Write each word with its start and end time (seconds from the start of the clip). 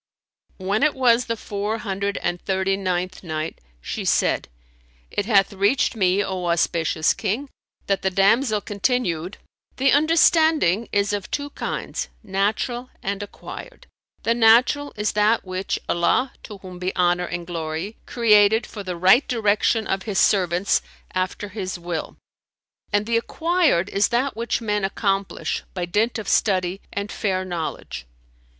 When 0.57 0.81
it 0.81 0.95
was 0.95 1.25
the 1.25 1.37
Four 1.37 1.77
Hundred 1.77 2.17
and 2.23 2.41
Thirty 2.41 2.75
ninth 2.75 3.23
Night, 3.23 3.61
She 3.81 4.03
said, 4.03 4.47
It 5.11 5.27
hath 5.27 5.53
reached 5.53 5.95
me, 5.95 6.23
O 6.23 6.45
auspicious 6.47 7.13
King, 7.13 7.49
that 7.85 8.01
the 8.01 8.09
damsel 8.09 8.61
continued, 8.61 9.37
"The 9.77 9.91
understanding 9.91 10.89
is 10.91 11.13
of 11.13 11.29
two 11.29 11.51
kinds, 11.51 12.09
natural 12.23 12.89
and 13.03 13.21
acquired. 13.21 13.85
The 14.23 14.33
natural 14.33 14.91
is 14.95 15.11
that 15.11 15.45
which 15.45 15.77
Allah 15.87 16.33
(to 16.45 16.57
whom 16.57 16.79
be 16.79 16.95
honour 16.95 17.25
and 17.27 17.45
glory!) 17.45 17.97
created 18.07 18.65
for 18.65 18.81
the 18.81 18.97
right 18.97 19.27
direction 19.27 19.85
of 19.85 20.01
His 20.09 20.17
servants 20.17 20.81
after 21.13 21.49
His 21.49 21.77
will; 21.77 22.17
and 22.91 23.05
the 23.05 23.17
acquired 23.17 23.87
is 23.89 24.07
that 24.07 24.35
which 24.35 24.61
men 24.61 24.83
accomplish 24.83 25.61
by 25.75 25.85
dint 25.85 26.17
of 26.17 26.27
study 26.27 26.81
and 26.91 27.11
fair 27.11 27.45
knowledge." 27.45 28.07